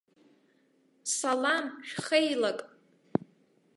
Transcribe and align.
Салам 1.17 1.65
шәхеилак. 1.87 2.59